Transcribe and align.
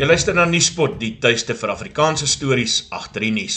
Jy 0.00 0.06
luister 0.08 0.32
na 0.32 0.46
Nuuspot, 0.48 0.94
die 0.96 1.18
tuiste 1.20 1.52
vir 1.60 1.74
Afrikaanse 1.74 2.24
stories 2.24 2.86
agter 2.96 3.20
die 3.20 3.34
nuus. 3.36 3.56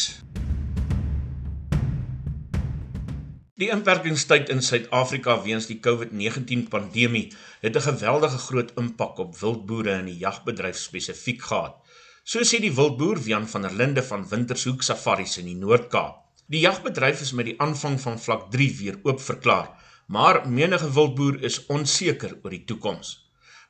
Die 3.55 3.69
inperkingstyd 3.71 4.51
in 4.51 4.59
Suid-Afrika 4.59 5.37
weens 5.45 5.69
die 5.69 5.77
COVID-19 5.85 6.65
pandemie 6.73 7.29
het 7.61 7.79
'n 7.79 7.85
geweldige 7.87 8.43
groot 8.47 8.75
impak 8.75 9.23
op 9.23 9.39
wildboere 9.39 9.95
en 10.01 10.11
die 10.11 10.17
jagbedryf 10.25 10.75
spesifiek 10.75 11.41
gehad. 11.41 11.79
So 12.25 12.39
sê 12.39 12.59
die 12.59 12.75
wildboer 12.75 13.23
Jan 13.23 13.47
van 13.47 13.61
der 13.61 13.71
Linde 13.79 14.03
van 14.03 14.27
Wintershoek 14.29 14.83
Safaris 14.83 15.37
in 15.37 15.45
die 15.45 15.55
Noord-Kaap. 15.55 16.15
Die 16.49 16.59
jagbedryf 16.67 17.21
is 17.21 17.31
met 17.31 17.45
die 17.45 17.59
aanvang 17.59 18.01
van 18.01 18.19
vlak 18.19 18.51
3 18.51 18.71
weer 18.79 18.99
oop 19.03 19.21
verklaar, 19.21 19.69
maar 20.07 20.49
menige 20.49 20.91
wildboer 20.91 21.43
is 21.43 21.65
onseker 21.67 22.37
oor 22.43 22.49
die 22.49 22.65
toekoms. 22.65 23.22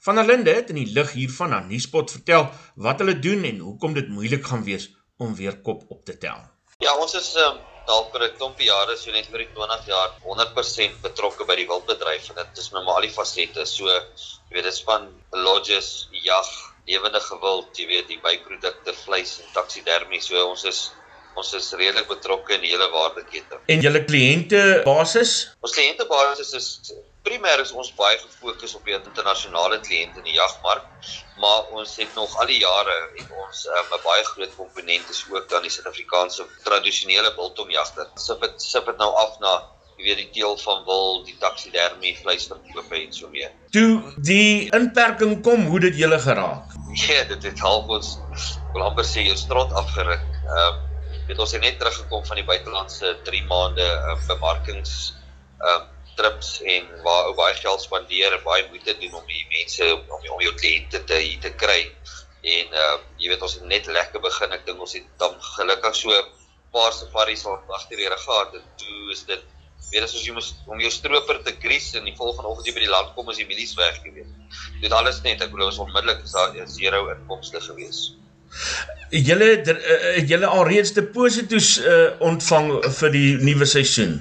Van 0.04 0.16
der 0.16 0.26
Linde 0.26 0.52
het 0.52 0.72
in 0.72 0.76
die 0.76 0.90
lig 0.92 1.14
hiervan 1.16 1.54
aan 1.56 1.70
Nuuspot 1.72 2.12
vertel 2.12 2.50
wat 2.86 3.00
hulle 3.00 3.14
doen 3.24 3.46
en 3.48 3.60
hoekom 3.64 3.94
dit 3.96 4.10
moeilik 4.12 4.42
gaan 4.50 4.64
wees 4.68 4.90
om 5.18 5.36
weer 5.36 5.56
kop 5.68 5.86
op 5.96 6.02
te 6.04 6.18
tel. 6.20 6.42
Ja, 6.84 6.96
ons 7.00 7.14
is 7.16 7.30
um, 7.40 7.62
dalk 7.88 8.10
vir 8.12 8.26
'n 8.26 8.36
klompie 8.36 8.68
jare, 8.68 8.98
so 9.00 9.16
net 9.16 9.30
vir 9.32 9.46
die 9.46 9.48
20 9.56 9.88
jaar, 9.88 10.10
100% 10.26 10.98
betrokke 11.06 11.48
by 11.48 11.56
die 11.56 11.68
wildbedryf 11.70 12.28
en 12.34 12.42
dit 12.42 12.60
is 12.64 12.68
met 12.74 12.92
al 12.96 13.08
die 13.08 13.14
fasette. 13.16 13.66
So, 13.66 13.88
jy 13.88 14.58
weet, 14.58 14.68
dit 14.68 14.74
is 14.74 14.82
van 14.90 15.08
lodges, 15.46 16.10
jag, 16.12 16.52
lewende 16.92 17.24
gewild, 17.30 17.72
jy 17.80 17.88
weet, 17.88 18.12
die 18.12 18.20
byprodukte, 18.28 18.98
vleis 19.06 19.40
en 19.40 19.56
taksidermie. 19.56 20.20
So 20.20 20.44
ons 20.50 20.68
is 20.68 20.84
ons 21.40 21.54
is 21.54 21.72
redelik 21.80 22.12
betrokke 22.12 22.60
in 22.60 22.68
die 22.68 22.76
hele 22.76 22.92
waardeketting. 22.92 23.64
En 23.72 23.88
julle 23.88 24.04
kliënte 24.04 24.84
basis? 24.84 25.56
Ons 25.64 25.80
kliënte 25.80 26.12
basis 26.12 26.54
is 26.60 26.68
primêr 27.24 27.62
is 27.64 27.72
ons 27.72 27.92
baie 27.96 28.18
gefokus 28.20 28.76
op 28.78 28.88
die 28.88 28.96
internasionale 28.98 29.80
kliënte 29.84 30.20
in 30.20 30.28
die 30.28 30.36
jagmark, 30.36 30.88
maar 31.40 31.70
ons 31.78 31.96
het 32.02 32.18
nog 32.20 32.34
al 32.42 32.50
die 32.52 32.60
jare 32.60 32.96
het 33.16 33.30
ons 33.46 33.62
um, 33.68 33.78
'n 33.78 33.98
um, 33.98 34.04
baie 34.08 34.26
groot 34.32 34.56
komponent 34.58 35.14
is 35.14 35.24
ook 35.32 35.54
aan 35.56 35.64
die 35.64 35.72
Suid-Afrikaanse 35.72 36.46
tradisionele 36.64 37.32
biltomjagter. 37.38 38.10
Sif 38.26 38.44
dit 38.44 38.62
sif 38.62 38.84
dit 38.90 38.98
nou 38.98 39.12
af 39.24 39.40
na 39.40 39.54
jy 39.98 40.04
weet 40.10 40.18
die 40.18 40.30
teel 40.36 40.58
van 40.58 40.84
wil, 40.86 41.24
die 41.24 41.38
taksidermie, 41.40 42.16
vleisverkope 42.20 43.00
en 43.00 43.14
so 43.14 43.30
meer. 43.30 43.52
Toe 43.72 44.02
die 44.18 44.68
inperking 44.76 45.40
kom, 45.44 45.68
hoe 45.72 45.80
dit 45.80 45.96
julle 45.96 46.20
geraak? 46.20 46.76
Ja, 47.08 47.24
dit 47.30 47.44
het 47.44 47.60
half 47.60 47.88
ons 47.88 48.18
wil 48.74 48.84
amper 48.84 49.08
sê 49.08 49.24
jou 49.30 49.38
strot 49.38 49.72
afgeruk. 49.72 50.28
Ehm 50.44 50.68
um, 50.68 50.82
weet 51.28 51.40
ons 51.40 51.52
het 51.56 51.62
net 51.64 51.80
teruggekom 51.80 52.26
van 52.28 52.36
die 52.36 52.44
buitelandse 52.52 53.16
3 53.24 53.44
maande 53.48 53.88
um, 54.12 54.24
bemarkings 54.28 55.14
ehm 55.64 55.82
um, 55.82 55.93
trips 56.20 56.62
en 56.76 56.90
waar 57.06 57.30
ou 57.30 57.36
baie 57.38 57.56
geld 57.60 57.82
spandeer 57.82 58.36
en 58.38 58.44
baie 58.46 58.68
moeite 58.70 58.96
doen 59.00 59.18
om 59.20 59.26
die 59.32 59.46
mense 59.56 59.90
om 59.96 60.30
om 60.36 60.44
jou 60.46 60.54
kliënte 60.60 61.04
te 61.10 61.20
hier 61.22 61.42
te 61.44 61.54
kry. 61.64 61.82
En 62.56 62.78
uh 62.84 62.96
jy 63.22 63.32
weet 63.32 63.46
ons 63.48 63.58
het 63.60 63.68
net 63.72 63.90
lekker 63.98 64.24
begin. 64.24 64.56
Ek 64.56 64.66
dink 64.68 64.80
ons 64.84 64.96
het 64.98 65.10
dan 65.22 65.36
gelukkig 65.56 65.96
so 65.96 66.12
'n 66.12 66.32
paar 66.74 66.94
safaris 66.94 67.46
al 67.46 67.60
agterere 67.80 68.18
gehad 68.18 68.56
en 68.60 68.66
toe 68.82 69.12
is 69.12 69.26
dit 69.30 69.44
weet 69.92 70.04
as 70.04 70.16
jy 70.26 70.34
moet 70.34 70.50
om 70.66 70.82
jou 70.82 70.92
stroper 70.92 71.40
te 71.46 71.54
gries 71.62 71.94
en 71.98 72.08
die 72.10 72.16
volgende 72.18 72.50
oggend 72.50 72.68
jy 72.68 72.74
by 72.74 72.86
die 72.86 72.94
land 72.94 73.14
kom 73.16 73.30
as 73.30 73.38
die 73.38 73.48
milies 73.50 73.76
weg 73.78 74.02
gewees. 74.02 74.30
Dit 74.82 74.92
alles 74.92 75.22
net 75.24 75.42
ek 75.46 75.54
glo 75.54 75.70
ons 75.70 75.82
onmiddellik 75.84 76.24
is 76.26 76.34
daar 76.34 76.56
zero 76.68 77.10
inkomste 77.14 77.62
gewees. 77.62 78.14
Julle 79.14 79.50
het 79.52 79.70
uh, 79.70 80.28
julle 80.30 80.50
alreeds 80.50 80.94
deposito's 80.98 81.78
uh, 81.82 82.14
ontvang 82.26 82.72
vir 83.00 83.14
die 83.14 83.30
nuwe 83.42 83.66
seisoen. 83.70 84.18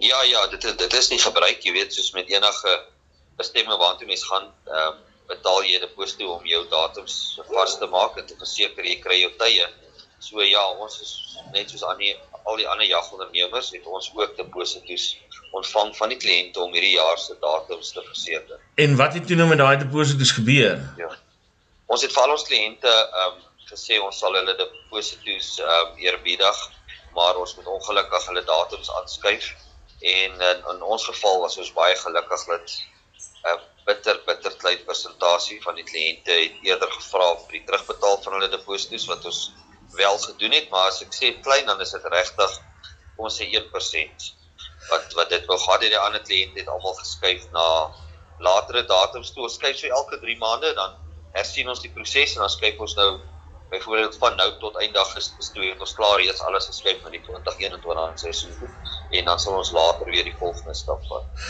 Ja 0.00 0.22
ja, 0.22 0.46
dit 0.46 0.64
is 0.64 0.76
dit 0.76 0.92
is 0.92 1.08
nie 1.12 1.20
gebruik, 1.20 1.60
jy 1.60 1.72
weet, 1.76 1.92
soos 1.92 2.14
met 2.16 2.28
enige 2.32 2.70
bestemming 3.36 3.76
waartoe 3.78 4.06
mens 4.08 4.24
gaan, 4.24 4.48
ehm 4.64 4.94
uh, 4.94 4.94
betaal 5.30 5.60
jy 5.62 5.76
'n 5.76 5.84
deposito 5.84 6.30
om 6.36 6.46
jou 6.46 6.62
datums 6.70 7.16
vas 7.48 7.76
te 7.78 7.86
maak 7.86 8.16
en 8.18 8.26
te 8.26 8.36
verseker 8.38 8.84
jy 8.84 8.96
kry 9.04 9.18
jou 9.20 9.30
tye. 9.42 9.66
So 10.18 10.42
ja, 10.42 10.62
ons 10.84 10.96
is 11.04 11.12
net 11.52 11.70
soos 11.70 11.84
aan 11.84 12.00
die 12.00 12.16
al 12.44 12.56
die 12.56 12.68
ander 12.68 12.88
jagondernemers 12.88 13.70
het 13.76 13.86
ons 13.86 14.10
ook 14.16 14.36
deposito's 14.40 15.06
ontvang 15.52 15.92
van 16.00 16.08
die 16.08 16.18
kliënte 16.24 16.64
om 16.64 16.72
hierdie 16.72 16.96
jaar 16.96 17.18
se 17.18 17.36
datums 17.44 17.92
te 17.92 18.02
verseker. 18.08 18.58
En 18.74 18.96
wat 18.96 19.14
het 19.14 19.26
toe 19.26 19.36
nou 19.36 19.48
met 19.52 19.60
daai 19.60 19.76
deposito's 19.84 20.32
gebeur? 20.40 20.80
Ja. 20.96 21.12
Ons 21.86 22.02
het 22.02 22.12
vir 22.16 22.22
al 22.22 22.36
ons 22.38 22.48
kliënte 22.48 22.96
ehm 22.98 23.38
um, 23.38 23.48
gesê 23.70 24.00
ons 24.02 24.18
sal 24.18 24.34
hulle 24.34 24.56
deposito's 24.56 25.58
ehm 25.60 25.88
um, 25.92 26.04
eerbiedig, 26.08 26.68
maar 27.14 27.36
ons 27.36 27.56
moet 27.56 27.74
ongelukkig 27.78 28.32
hulle 28.32 28.48
datums 28.54 28.96
aanskuif 28.98 29.52
en 30.00 30.40
in, 30.50 30.62
in 30.74 30.82
ons 30.82 31.04
geval 31.04 31.40
was 31.40 31.58
ons 31.58 31.72
baie 31.76 31.96
gelukkig 31.96 32.46
dat 32.52 32.70
'n 32.70 33.52
uh, 33.52 33.60
bitter 33.86 34.22
bitter 34.26 34.56
klein 34.56 34.84
persentasie 34.84 35.62
van 35.62 35.74
die 35.74 35.84
kliënte 35.84 36.32
het 36.32 36.58
eerder 36.68 36.90
gevra 36.96 37.28
vir 37.44 37.52
die 37.58 37.64
terugbetaal 37.68 38.20
van 38.24 38.32
hulle 38.36 38.50
deposito's 38.56 39.06
wat 39.12 39.24
ons 39.24 39.40
wel 40.00 40.18
gedoen 40.18 40.52
het 40.58 40.68
maar 40.70 40.88
as 40.88 41.02
ek 41.06 41.16
sê 41.20 41.32
klein 41.46 41.66
dan 41.66 41.80
is 41.80 41.96
dit 41.96 42.12
regtig 42.16 42.60
ons 43.16 43.40
sê 43.40 43.48
1% 43.60 44.30
wat 44.88 45.12
wat 45.18 45.28
dit 45.28 45.44
wou 45.46 45.58
gehad 45.58 45.82
het. 45.82 45.92
Die 45.92 45.98
ander 45.98 46.22
kliënte 46.22 46.62
het 46.62 46.68
almal 46.68 46.96
geskuif 47.00 47.44
na 47.56 47.66
latere 48.46 48.84
datums 48.88 49.32
toe. 49.34 49.44
Ons 49.48 49.58
skuif 49.60 49.76
so 49.78 49.92
elke 50.00 50.20
3 50.22 50.38
maande 50.40 50.72
dan 50.78 50.96
hersien 51.36 51.68
ons 51.68 51.82
die 51.84 51.92
proses 51.98 52.34
en 52.34 52.46
dan 52.46 52.54
skuif 52.56 52.80
ons 52.86 52.96
nou 53.02 53.10
byvoorbeeld 53.70 54.16
van 54.22 54.36
nou 54.36 54.48
tot 54.64 54.80
eindag 54.82 55.12
is 55.20 55.30
gestoei 55.36 55.70
ons 55.76 55.94
klaar 55.94 56.16
reeds 56.18 56.42
alles 56.48 56.66
geskryf 56.72 57.04
vir 57.04 57.14
die 57.14 57.22
2021 57.28 58.18
seisoen 58.24 58.56
en 59.10 59.24
dan 59.30 59.42
sal 59.42 59.58
ons 59.58 59.72
later 59.74 60.10
weer 60.10 60.24
die 60.24 60.36
volgende 60.38 60.74
stap 60.74 61.02
vat. 61.08 61.44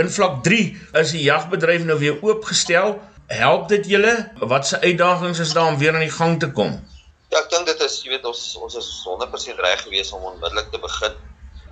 In 0.00 0.10
vlak 0.12 0.42
3 0.44 0.64
is 1.02 1.14
die 1.16 1.22
jagbedryf 1.24 1.84
nou 1.84 1.98
weer 1.98 2.18
oopgestel. 2.22 2.98
Help 3.26 3.68
dit 3.68 3.86
julle? 3.90 4.12
Wat 4.38 4.66
se 4.66 4.80
uitdagings 4.80 5.38
is 5.42 5.54
daar 5.56 5.72
om 5.72 5.78
weer 5.78 5.94
aan 5.94 6.04
die 6.04 6.12
gang 6.18 6.36
te 6.40 6.50
kom? 6.52 6.76
Ja, 7.32 7.40
ek 7.40 7.50
dink 7.50 7.66
dit 7.66 7.80
is, 7.86 8.02
jy 8.04 8.14
weet 8.14 8.28
ons 8.28 8.42
ons 8.62 8.76
is 8.78 8.90
100% 9.08 9.64
reg 9.64 9.80
gewees 9.82 10.12
om 10.14 10.28
onmiddellik 10.30 10.70
te 10.70 10.82
begin 10.82 11.16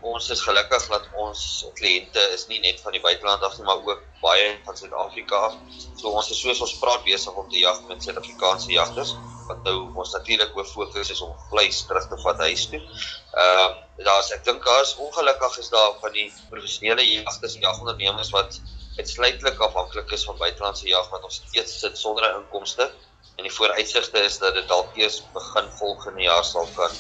ons 0.05 0.31
is 0.31 0.43
gelukkig 0.45 0.85
dat 0.93 1.07
ons 1.17 1.43
kliënte 1.79 2.23
is 2.37 2.45
nie 2.51 2.61
net 2.65 2.81
van 2.85 2.93
die 2.93 3.01
buiteland 3.05 3.43
af 3.47 3.57
nie, 3.57 3.65
maar 3.65 3.81
ook 3.81 4.03
baie 4.21 4.51
van 4.67 4.77
Suid-Afrika 4.77 5.41
af. 5.49 5.55
So 5.97 6.13
ons 6.13 6.29
is 6.31 6.41
soos 6.45 6.61
ons 6.67 6.75
praat 6.83 7.05
besig 7.07 7.41
om 7.41 7.49
te 7.49 7.63
jag 7.63 7.81
met 7.89 8.05
Suid-Afrikaanse 8.05 8.75
jagters 8.75 9.15
wat 9.49 9.63
nou 9.67 9.77
ons 10.03 10.13
natuurlik 10.17 10.53
hoof 10.57 10.73
fokus 10.77 11.11
is 11.15 11.21
om 11.25 11.35
vleis 11.51 11.83
terug 11.89 12.07
te 12.11 12.19
vat 12.23 12.43
huis 12.47 12.67
toe. 12.73 12.81
Ehm 12.81 13.65
uh, 13.65 14.05
daar's 14.07 14.31
ek 14.35 14.43
dink 14.47 14.65
daar 14.67 14.83
is 14.83 14.97
ongelukkig 14.99 15.59
is 15.63 15.69
daar 15.71 15.93
van 16.03 16.13
die 16.13 16.27
professionele 16.51 17.05
jagters 17.07 17.55
en 17.55 17.67
jagondernemers 17.67 18.33
wat 18.35 18.59
uitsluitlik 18.99 19.61
afhanklik 19.69 20.11
is 20.17 20.25
van 20.31 20.41
buitelandse 20.41 20.89
jag 20.89 21.11
wat 21.13 21.23
ons 21.29 21.41
steeds 21.43 21.79
sit 21.85 21.99
sonder 21.99 22.27
inkomste 22.33 22.91
en 23.37 23.47
die 23.47 23.55
vooruitsigte 23.59 24.25
is 24.31 24.39
dat 24.43 24.59
dit 24.59 24.69
dalk 24.69 24.99
eers 24.99 25.23
begin 25.37 25.71
volgende 25.79 26.27
jaar 26.27 26.45
sal 26.45 26.69
kan 26.75 26.91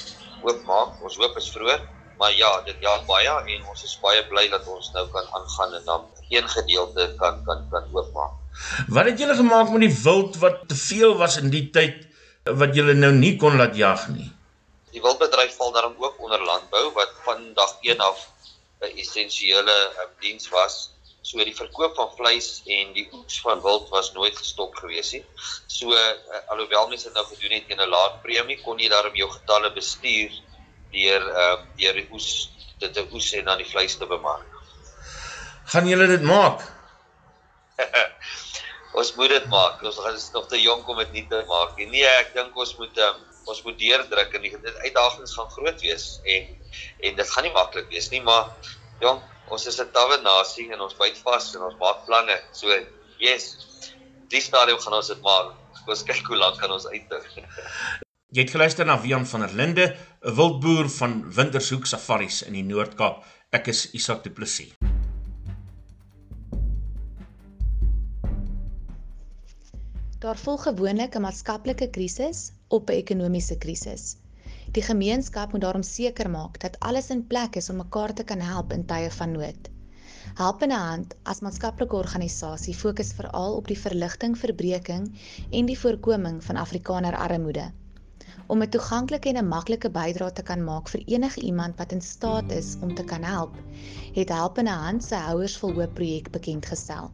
oopmaak. 0.42 1.02
Ons 1.02 1.18
hoop 1.18 1.36
is 1.42 1.50
vroeër 1.56 1.82
maar 2.18 2.34
ja, 2.36 2.60
dit 2.64 2.76
ja 2.80 2.94
baie 3.08 3.34
en 3.54 3.66
ons 3.68 3.84
is 3.84 3.94
baie 4.02 4.22
bly 4.30 4.46
dat 4.52 4.66
ons 4.70 4.90
nou 4.94 5.04
kan 5.12 5.26
aangaan 5.38 5.74
en 5.78 5.84
dan 5.84 6.04
een 6.30 6.48
gedeelte 6.48 7.10
kan 7.18 7.42
kan 7.46 7.66
kan 7.70 7.88
oopmaak. 7.92 8.40
Wat 8.88 9.10
het 9.10 9.18
julle 9.18 9.34
gemaak 9.34 9.70
met 9.70 9.86
die 9.88 9.96
wild 10.02 10.38
wat 10.42 10.62
te 10.68 10.78
veel 10.78 11.16
was 11.18 11.38
in 11.40 11.50
die 11.50 11.66
tyd 11.74 12.06
wat 12.52 12.74
julle 12.76 12.92
nou 12.92 13.12
nie 13.12 13.36
kon 13.40 13.56
laat 13.56 13.76
jag 13.76 14.02
nie? 14.12 14.26
Die 14.92 15.00
wildbedryf 15.00 15.54
val 15.56 15.72
daarom 15.72 15.94
ook 15.96 16.18
onder 16.20 16.42
landbou 16.44 16.90
wat 16.92 17.12
van 17.24 17.54
dag 17.56 17.78
1 17.80 18.00
af 18.00 18.28
'n 18.80 18.98
essensiële 19.00 19.76
um, 20.02 20.10
diens 20.20 20.48
was. 20.48 20.90
So 21.22 21.44
die 21.44 21.56
verkoop 21.56 21.94
van 21.96 22.10
vleis 22.16 22.60
en 22.66 22.92
die 22.92 23.08
oes 23.12 23.40
van 23.40 23.62
wild 23.62 23.88
was 23.88 24.12
nooit 24.12 24.36
gestop 24.36 24.74
gewees 24.74 25.12
nie. 25.12 25.24
So 25.66 25.88
uh, 25.88 26.12
alhoewel 26.52 26.88
mense 26.88 27.04
dit 27.04 27.14
nou 27.14 27.24
gedoen 27.26 27.56
het 27.56 27.66
teen 27.66 27.80
'n 27.80 27.88
lae 27.88 28.12
premie, 28.22 28.60
kon 28.60 28.78
jy 28.78 28.88
daarom 28.88 29.16
jou 29.16 29.30
getalle 29.30 29.72
bestuur 29.72 30.30
deur 30.92 31.22
ehm 31.24 31.58
uh, 31.58 31.66
deur 31.80 31.94
die 31.94 32.08
oes 32.12 32.50
dit 32.78 32.92
te 32.92 33.06
oes 33.12 33.32
en 33.32 33.44
dan 33.44 33.58
die 33.58 33.70
vleis 33.72 33.96
te 33.96 34.06
bemark. 34.06 34.52
Gaan 35.64 35.88
julle 35.88 36.06
dit 36.06 36.22
maak? 36.22 36.73
Ons 38.94 39.14
moet 39.18 39.32
dit 39.32 39.46
maak. 39.52 39.82
Ons 39.82 39.98
is 40.12 40.30
nog 40.34 40.46
te 40.50 40.60
jonk 40.60 40.88
om 40.88 41.00
dit 41.02 41.12
nie 41.18 41.26
te 41.30 41.42
maak 41.50 41.76
nie. 41.78 41.88
Nee, 41.90 42.08
ek 42.22 42.34
dink 42.36 42.56
ons 42.56 42.74
moet 42.78 43.00
um, 43.08 43.22
ons 43.50 43.60
moet 43.66 43.76
deurdruk 43.78 44.36
en 44.38 44.46
die 44.46 44.54
uitdagings 44.56 45.34
gaan 45.36 45.50
groot 45.52 45.82
wees 45.84 46.06
en 46.24 46.52
en 47.08 47.18
dit 47.18 47.32
gaan 47.34 47.44
nie 47.44 47.52
maklik 47.54 47.90
wees 47.92 48.08
nie, 48.10 48.22
maar 48.24 48.54
jong, 49.02 49.20
ons 49.52 49.66
is 49.66 49.80
'n 49.80 49.90
tawwe 49.92 50.20
nasie 50.22 50.70
en 50.72 50.80
ons 50.80 50.96
byt 50.96 51.18
vas 51.26 51.54
en 51.54 51.66
ons 51.68 51.76
maak 51.80 52.06
planne. 52.06 52.38
So, 52.52 52.70
yes. 53.18 53.56
Die 54.30 54.40
stadium 54.40 54.78
gaan 54.78 54.94
ons 54.94 55.08
dit 55.12 55.20
maak. 55.22 55.52
Ons 55.86 56.02
kyk 56.02 56.26
hoe 56.26 56.36
lank 56.36 56.58
kan 56.60 56.70
ons 56.70 56.86
uithou. 56.86 57.20
Jy 58.34 58.42
het 58.42 58.50
geluister 58.50 58.86
na 58.86 58.96
Wian 58.98 59.26
van 59.26 59.40
der 59.40 59.54
Linde, 59.54 59.96
'n 60.24 60.34
wildboer 60.34 60.88
van 60.88 61.22
Wintershoek 61.30 61.86
Safaris 61.86 62.42
in 62.42 62.54
die 62.54 62.66
Noord-Kaap. 62.66 63.24
Ek 63.52 63.68
is 63.68 63.92
Isak 63.92 64.24
Du 64.24 64.30
Plessis. 64.30 64.72
Daar 70.24 70.38
volg 70.40 70.62
gewoonlik 70.62 71.14
'n 71.16 71.20
maatskaplike 71.20 71.86
krisis 71.94 72.38
op 72.68 72.88
'n 72.90 72.92
ekonomiese 72.92 73.56
krisis. 73.58 74.16
Die 74.76 74.82
gemeenskap 74.82 75.52
moet 75.52 75.60
daarom 75.60 75.82
seker 75.82 76.30
maak 76.30 76.60
dat 76.60 76.78
alles 76.78 77.10
in 77.10 77.26
plek 77.26 77.56
is 77.56 77.68
om 77.70 77.76
mekaar 77.76 78.14
te 78.14 78.24
kan 78.24 78.40
help 78.40 78.72
in 78.72 78.86
tye 78.86 79.10
van 79.10 79.32
nood. 79.32 79.68
Helpende 80.34 80.74
Hand 80.74 81.14
as 81.22 81.40
maatskaplike 81.40 81.96
organisasie 81.96 82.74
fokus 82.74 83.12
veral 83.12 83.56
op 83.56 83.68
die 83.68 83.78
verligting, 83.78 84.38
verbreeking 84.38 85.12
en 85.50 85.66
die 85.66 85.78
voorkoming 85.78 86.44
van 86.44 86.56
Afrikaner 86.56 87.16
armoede. 87.16 87.72
Om 88.46 88.62
'n 88.62 88.68
toeganklike 88.68 89.28
en 89.28 89.36
'n 89.36 89.48
maklike 89.48 89.90
bydrae 89.90 90.32
te 90.32 90.42
kan 90.42 90.64
maak 90.64 90.88
vir 90.88 91.02
enige 91.06 91.40
iemand 91.40 91.76
wat 91.76 91.92
in 91.92 92.02
staat 92.02 92.52
is 92.52 92.76
om 92.80 92.94
te 92.94 93.04
kan 93.04 93.22
help, 93.22 93.54
het 94.14 94.28
Helpende 94.28 94.70
Hand 94.70 95.04
se 95.04 95.14
Houers 95.14 95.56
vol 95.56 95.72
Hoop 95.72 95.94
projek 95.94 96.30
bekend 96.30 96.66
gestel. 96.66 97.10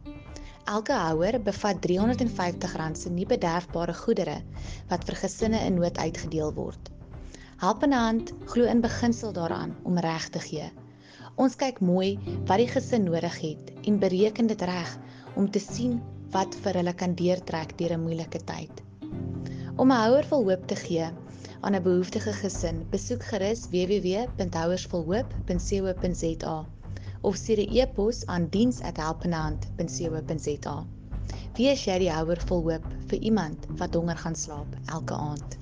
Elke 0.65 0.93
houer 0.93 1.41
bevat 1.41 1.85
R350 1.85 2.93
se 2.93 3.09
nie 3.09 3.25
bederfbare 3.25 3.93
goedere 3.93 4.41
wat 4.89 5.03
vir 5.07 5.15
gesinne 5.15 5.59
in 5.65 5.73
nood 5.79 5.97
uitgedeel 5.97 6.53
word. 6.53 6.91
Helpende 7.61 7.95
Hand 7.95 8.33
glo 8.45 8.63
in 8.69 8.81
beginsel 8.81 9.33
daaraan 9.33 9.75
om 9.83 9.97
reg 9.97 10.29
te 10.29 10.39
gee. 10.39 10.71
Ons 11.35 11.55
kyk 11.55 11.79
mooi 11.79 12.19
wat 12.45 12.57
die 12.61 12.67
gesin 12.67 13.03
nodig 13.03 13.39
het 13.41 13.71
en 13.87 13.99
bereken 13.99 14.47
dit 14.47 14.61
reg 14.61 14.97
om 15.35 15.51
te 15.51 15.59
sien 15.59 16.01
wat 16.31 16.55
vir 16.63 16.73
hulle 16.81 16.93
kan 16.93 17.15
deurtrek 17.15 17.77
deur 17.77 17.93
'n 17.97 18.03
moeilike 18.03 18.43
tyd. 18.43 18.71
Om 19.75 19.91
'n 19.91 20.01
houer 20.03 20.25
vol 20.25 20.43
hoop 20.49 20.67
te 20.67 20.75
gee 20.75 21.09
aan 21.61 21.75
'n 21.75 21.83
behoeftige 21.83 22.33
gesin, 22.33 22.85
besoek 22.89 23.23
gerus 23.23 23.67
www.houersvolhoop.co.za 23.73 26.65
of 27.21 27.35
stuur 27.35 27.59
'n 27.63 27.69
e-pos 27.81 28.25
aan 28.25 28.47
diens@helpendehand.co.za. 28.49 30.85
Wie 31.55 31.67
is 31.67 31.85
jy 31.85 31.97
die 31.99 32.11
houer 32.11 32.41
vol 32.47 32.61
hoop 32.69 32.85
vir 33.07 33.19
iemand 33.19 33.65
wat 33.77 33.95
honger 33.95 34.17
gaan 34.17 34.35
slaap 34.35 34.67
elke 34.85 35.13
aand? 35.13 35.57